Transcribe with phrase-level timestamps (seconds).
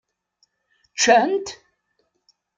[0.93, 1.47] Ččan-t?